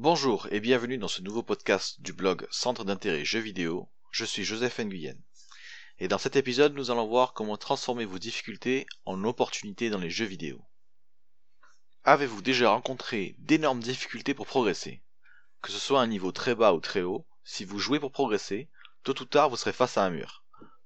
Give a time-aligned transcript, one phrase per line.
[0.00, 3.90] Bonjour et bienvenue dans ce nouveau podcast du blog Centre d'intérêt jeux vidéo.
[4.12, 5.16] Je suis Joseph Nguyen.
[5.98, 10.08] Et dans cet épisode, nous allons voir comment transformer vos difficultés en opportunités dans les
[10.08, 10.64] jeux vidéo.
[12.04, 15.02] Avez-vous déjà rencontré d'énormes difficultés pour progresser?
[15.62, 18.12] Que ce soit à un niveau très bas ou très haut, si vous jouez pour
[18.12, 18.70] progresser,
[19.02, 20.44] tôt ou tard vous serez face à un mur.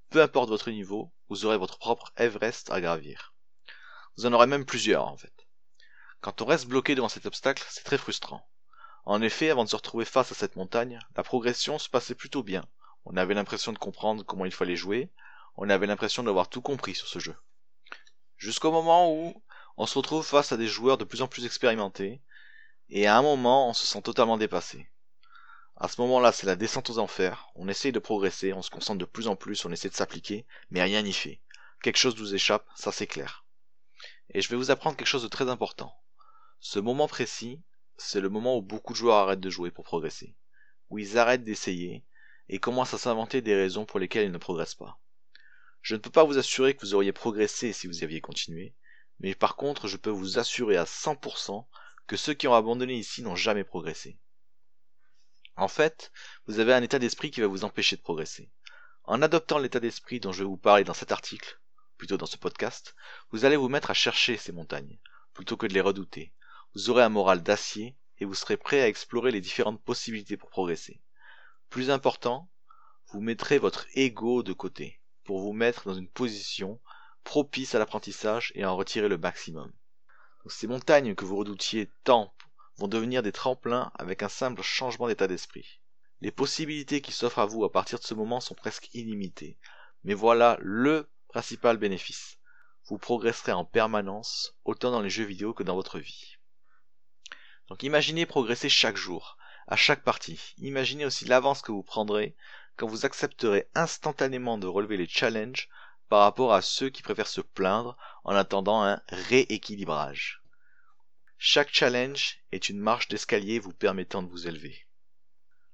[0.08, 3.34] Peu importe votre niveau, vous aurez votre propre Everest à gravir.
[4.16, 5.46] Vous en aurez même plusieurs en fait.
[6.22, 8.48] Quand on reste bloqué devant cet obstacle, c'est très frustrant.
[9.04, 12.42] En effet, avant de se retrouver face à cette montagne, la progression se passait plutôt
[12.42, 12.64] bien.
[13.04, 15.10] On avait l'impression de comprendre comment il fallait jouer,
[15.56, 17.34] on avait l'impression d'avoir tout compris sur ce jeu.
[18.36, 19.42] Jusqu'au moment où
[19.76, 22.22] on se retrouve face à des joueurs de plus en plus expérimentés,
[22.90, 24.88] et à un moment on se sent totalement dépassé.
[25.76, 29.00] À ce moment-là, c'est la descente aux enfers, on essaye de progresser, on se concentre
[29.00, 31.40] de plus en plus, on essaie de s'appliquer, mais rien n'y fait.
[31.82, 33.44] Quelque chose nous échappe, ça c'est clair.
[34.30, 35.92] Et je vais vous apprendre quelque chose de très important.
[36.60, 37.60] Ce moment précis,
[38.04, 40.34] c'est le moment où beaucoup de joueurs arrêtent de jouer pour progresser,
[40.90, 42.04] où ils arrêtent d'essayer
[42.48, 45.00] et commencent à s'inventer des raisons pour lesquelles ils ne progressent pas.
[45.80, 48.74] Je ne peux pas vous assurer que vous auriez progressé si vous aviez continué,
[49.20, 51.66] mais par contre je peux vous assurer à 100%
[52.06, 54.18] que ceux qui ont abandonné ici n'ont jamais progressé.
[55.56, 56.12] En fait,
[56.46, 58.50] vous avez un état d'esprit qui va vous empêcher de progresser.
[59.04, 61.60] En adoptant l'état d'esprit dont je vais vous parler dans cet article,
[61.96, 62.94] plutôt dans ce podcast,
[63.30, 64.98] vous allez vous mettre à chercher ces montagnes,
[65.34, 66.32] plutôt que de les redouter,
[66.74, 70.48] vous aurez un moral d'acier et vous serez prêt à explorer les différentes possibilités pour
[70.48, 71.02] progresser.
[71.70, 72.48] Plus important,
[73.08, 76.80] vous mettrez votre ego de côté pour vous mettre dans une position
[77.24, 79.72] propice à l'apprentissage et en retirer le maximum.
[80.46, 82.32] ces montagnes que vous redoutiez tant
[82.76, 85.80] vont devenir des tremplins avec un simple changement d'état d'esprit.
[86.20, 89.58] Les possibilités qui s'offrent à vous à partir de ce moment sont presque illimitées,
[90.04, 92.38] mais voilà le principal bénéfice.
[92.86, 96.36] Vous progresserez en permanence, autant dans les jeux vidéo que dans votre vie.
[97.72, 100.52] Donc imaginez progresser chaque jour, à chaque partie.
[100.58, 102.36] Imaginez aussi l'avance que vous prendrez
[102.76, 105.70] quand vous accepterez instantanément de relever les challenges
[106.10, 110.42] par rapport à ceux qui préfèrent se plaindre en attendant un rééquilibrage.
[111.38, 114.86] Chaque challenge est une marche d'escalier vous permettant de vous élever.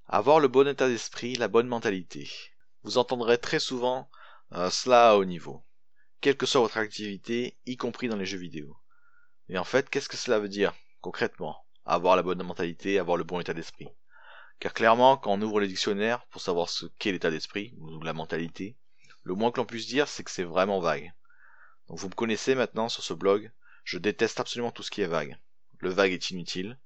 [0.06, 2.30] Avoir le bon état d'esprit, la bonne mentalité.
[2.84, 4.08] Vous entendrez très souvent
[4.52, 5.64] euh, cela à haut niveau,
[6.20, 8.78] quelle que soit votre activité, y compris dans les jeux vidéo.
[9.48, 11.64] Mais en fait, qu'est-ce que cela veut dire concrètement?
[11.88, 13.88] Avoir la bonne mentalité, avoir le bon état d'esprit.
[14.60, 18.12] Car clairement, quand on ouvre le dictionnaire pour savoir ce qu'est l'état d'esprit, ou la
[18.12, 18.76] mentalité,
[19.22, 21.12] le moins que l'on puisse dire, c'est que c'est vraiment vague.
[21.88, 23.50] Donc vous me connaissez maintenant sur ce blog,
[23.84, 25.38] je déteste absolument tout ce qui est vague.
[25.78, 26.78] Le vague est inutile,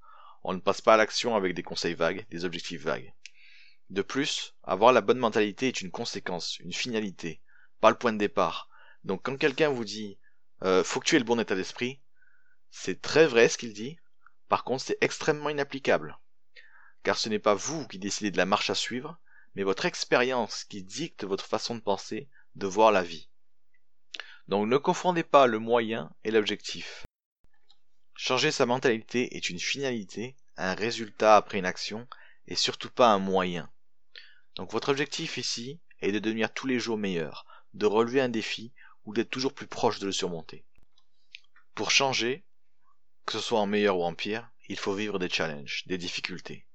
[0.45, 3.13] on ne passe pas à l'action avec des conseils vagues, des objectifs vagues.
[3.91, 7.41] De plus, avoir la bonne mentalité est une conséquence, une finalité,
[7.81, 8.69] pas le point de départ.
[9.03, 10.19] Donc quand quelqu'un vous dit
[10.63, 12.01] euh, faut que tu aies le bon état d'esprit,
[12.71, 13.99] c'est très vrai ce qu'il dit,
[14.53, 16.19] par contre, c'est extrêmement inapplicable.
[17.05, 19.19] Car ce n'est pas vous qui décidez de la marche à suivre,
[19.55, 23.31] mais votre expérience qui dicte votre façon de penser, de voir la vie.
[24.49, 27.07] Donc ne confondez pas le moyen et l'objectif.
[28.15, 32.07] Changer sa mentalité est une finalité, un résultat après une action,
[32.47, 33.73] et surtout pas un moyen.
[34.57, 38.75] Donc votre objectif ici est de devenir tous les jours meilleur, de relever un défi
[39.07, 40.63] ou d'être toujours plus proche de le surmonter.
[41.75, 42.45] Pour changer,
[43.25, 46.67] que ce soit en meilleur ou en pire, il faut vivre des challenges, des difficultés.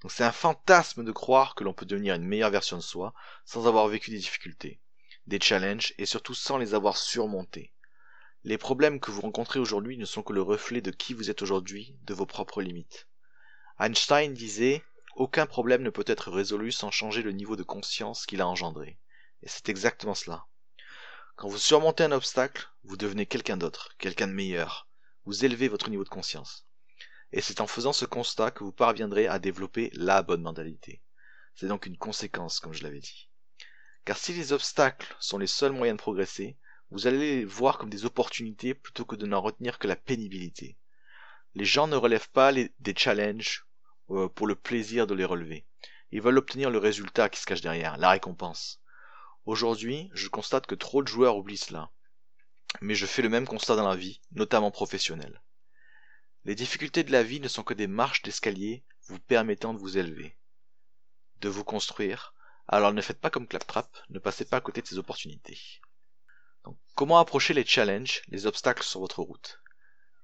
[0.00, 3.14] Donc c'est un fantasme de croire que l'on peut devenir une meilleure version de soi
[3.44, 4.80] sans avoir vécu des difficultés,
[5.26, 7.72] des challenges et surtout sans les avoir surmontés.
[8.42, 11.42] Les problèmes que vous rencontrez aujourd'hui ne sont que le reflet de qui vous êtes
[11.42, 13.06] aujourd'hui, de vos propres limites.
[13.78, 14.82] Einstein disait
[15.14, 18.98] Aucun problème ne peut être résolu sans changer le niveau de conscience qu'il a engendré.
[19.42, 20.46] Et c'est exactement cela.
[21.36, 24.88] Quand vous surmontez un obstacle, vous devenez quelqu'un d'autre, quelqu'un de meilleur,
[25.24, 26.66] vous élevez votre niveau de conscience.
[27.32, 31.02] Et c'est en faisant ce constat que vous parviendrez à développer la bonne mentalité.
[31.54, 33.30] C'est donc une conséquence, comme je l'avais dit.
[34.04, 36.58] Car si les obstacles sont les seuls moyens de progresser,
[36.90, 40.76] vous allez les voir comme des opportunités plutôt que de n'en retenir que la pénibilité.
[41.54, 43.66] Les gens ne relèvent pas des challenges
[44.10, 45.66] euh, pour le plaisir de les relever.
[46.10, 48.82] Ils veulent obtenir le résultat qui se cache derrière, la récompense.
[49.46, 51.90] Aujourd'hui, je constate que trop de joueurs oublient cela
[52.80, 55.42] mais je fais le même constat dans la vie, notamment professionnelle.
[56.44, 59.98] Les difficultés de la vie ne sont que des marches d'escalier vous permettant de vous
[59.98, 60.38] élever,
[61.40, 62.34] de vous construire,
[62.68, 65.58] alors ne faites pas comme Claptrap, ne passez pas à côté de ces opportunités.
[66.94, 69.60] comment approcher les challenges, les obstacles sur votre route?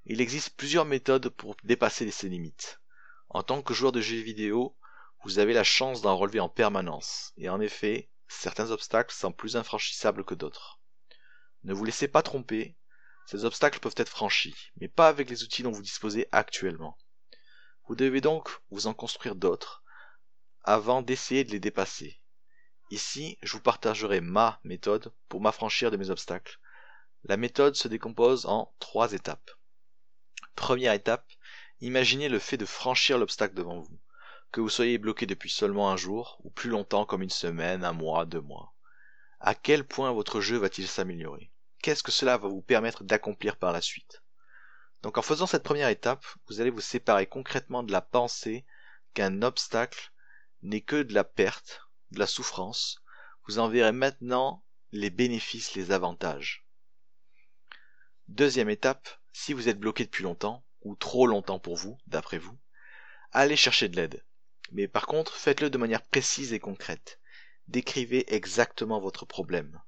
[0.07, 2.81] Il existe plusieurs méthodes pour dépasser ces limites.
[3.29, 4.77] En tant que joueur de jeux vidéo,
[5.25, 9.57] vous avez la chance d'en relever en permanence, et en effet, certains obstacles sont plus
[9.57, 10.78] infranchissables que d'autres.
[11.65, 12.77] Ne vous laissez pas tromper,
[13.27, 16.97] ces obstacles peuvent être franchis, mais pas avec les outils dont vous disposez actuellement.
[17.87, 19.83] Vous devez donc vous en construire d'autres
[20.63, 22.21] avant d'essayer de les dépasser.
[22.91, 26.59] Ici, je vous partagerai ma méthode pour m'affranchir de mes obstacles.
[27.25, 29.51] La méthode se décompose en trois étapes.
[30.55, 31.27] Première étape,
[31.81, 34.01] imaginez le fait de franchir l'obstacle devant vous,
[34.53, 37.93] que vous soyez bloqué depuis seulement un jour ou plus longtemps comme une semaine, un
[37.93, 38.75] mois, deux mois.
[39.41, 41.51] À quel point votre jeu va-t-il s'améliorer?
[41.81, 44.23] Qu'est-ce que cela va vous permettre d'accomplir par la suite?
[45.03, 48.65] Donc en faisant cette première étape, vous allez vous séparer concrètement de la pensée
[49.15, 50.13] qu'un obstacle
[50.63, 53.03] n'est que de la perte, de la souffrance.
[53.47, 56.67] Vous en verrez maintenant les bénéfices, les avantages.
[58.27, 62.59] Deuxième étape, si vous êtes bloqué depuis longtemps, ou trop longtemps pour vous, d'après vous,
[63.33, 64.25] allez chercher de l'aide.
[64.73, 67.21] Mais par contre, faites-le de manière précise et concrète.
[67.69, 69.79] Décrivez exactement votre problème.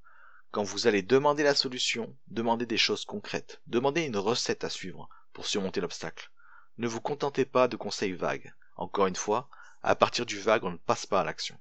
[0.51, 3.59] Quand vous allez demander la solution, demandez des choses concrètes.
[3.65, 6.29] Demandez une recette à suivre pour surmonter l'obstacle.
[6.77, 8.53] Ne vous contentez pas de conseils vagues.
[8.75, 9.49] Encore une fois,
[9.81, 11.57] à partir du vague, on ne passe pas à l'action.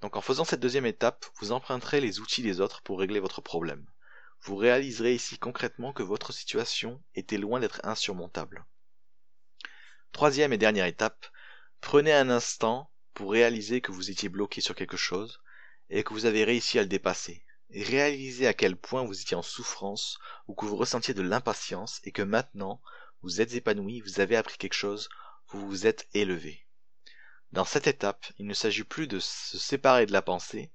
[0.00, 3.42] Donc en faisant cette deuxième étape, vous emprunterez les outils des autres pour régler votre
[3.42, 3.84] problème.
[4.40, 8.64] Vous réaliserez ici concrètement que votre situation était loin d'être insurmontable.
[10.12, 11.26] Troisième et dernière étape,
[11.82, 15.40] prenez un instant pour réaliser que vous étiez bloqué sur quelque chose
[15.90, 17.44] et que vous avez réussi à le dépasser.
[17.70, 22.12] réalisez à quel point vous étiez en souffrance ou que vous ressentiez de l'impatience et
[22.12, 22.80] que maintenant
[23.22, 25.08] vous êtes épanoui, vous avez appris quelque chose,
[25.48, 26.66] vous vous êtes élevé.
[27.52, 30.72] Dans cette étape, il ne s'agit plus de se séparer de la pensée,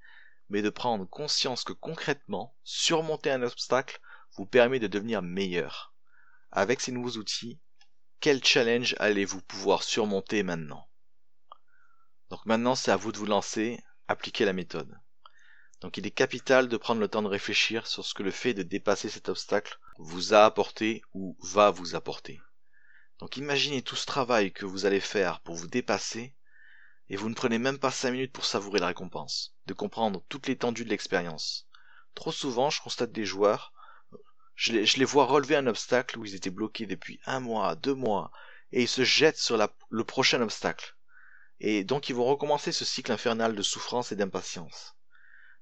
[0.49, 3.99] mais de prendre conscience que concrètement, surmonter un obstacle
[4.35, 5.93] vous permet de devenir meilleur.
[6.51, 7.59] Avec ces nouveaux outils,
[8.19, 10.87] quel challenge allez-vous pouvoir surmonter maintenant?
[12.29, 14.99] Donc maintenant, c'est à vous de vous lancer, appliquer la méthode.
[15.81, 18.53] Donc il est capital de prendre le temps de réfléchir sur ce que le fait
[18.53, 22.41] de dépasser cet obstacle vous a apporté ou va vous apporter.
[23.19, 26.35] Donc imaginez tout ce travail que vous allez faire pour vous dépasser
[27.09, 30.47] et vous ne prenez même pas 5 minutes pour savourer la récompense, de comprendre toute
[30.47, 31.67] l'étendue de l'expérience.
[32.15, 33.71] Trop souvent, je constate des joueurs,
[34.55, 38.31] je les, vois relever un obstacle où ils étaient bloqués depuis un mois, deux mois,
[38.71, 39.57] et ils se jettent sur
[39.89, 40.96] le prochain obstacle.
[41.59, 44.95] Et donc ils vont recommencer ce cycle infernal de souffrance et d'impatience.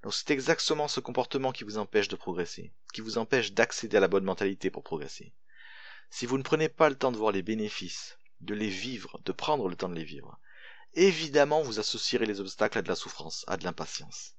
[0.04, 4.02] Donc c'est exactement ce comportement qui vous empêche de progresser, qui vous empêche d'accéder à
[4.02, 5.34] la bonne mentalité pour progresser.
[6.10, 9.32] Si vous ne prenez pas le temps de voir les bénéfices, de les vivre, de
[9.32, 10.40] prendre le temps de les vivre,
[10.94, 14.36] évidemment vous associerez les obstacles à de la souffrance, à de l'impatience.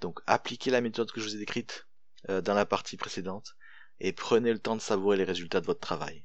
[0.00, 1.88] Donc appliquez la méthode que je vous ai décrite
[2.28, 3.56] euh, dans la partie précédente
[4.00, 6.24] et prenez le temps de savourer les résultats de votre travail.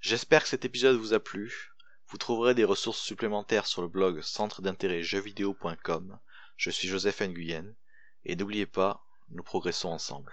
[0.00, 1.73] J'espère que cet épisode vous a plu.
[2.14, 6.20] Vous trouverez des ressources supplémentaires sur le blog centre d'intérêt jeuxvideo.com.
[6.56, 7.74] Je suis Joseph Nguyen
[8.24, 10.32] et n'oubliez pas, nous progressons ensemble.